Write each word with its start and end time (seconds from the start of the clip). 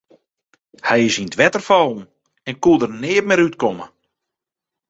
Hy 0.87 0.97
is 1.07 1.15
yn 1.21 1.29
it 1.29 1.37
wetter 1.39 1.63
fallen 1.69 2.05
en 2.47 2.59
koe 2.63 2.77
der 2.81 2.93
net 3.01 3.25
mear 3.27 3.43
út 3.45 3.55
komme. 3.61 3.85